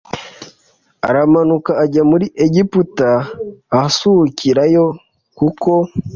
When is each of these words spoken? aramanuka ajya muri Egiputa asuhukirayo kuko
aramanuka 1.07 1.71
ajya 1.83 2.03
muri 2.11 2.25
Egiputa 2.45 3.09
asuhukirayo 3.83 4.85
kuko 5.37 5.71